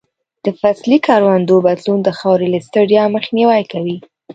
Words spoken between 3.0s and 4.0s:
مخنیوی کوي.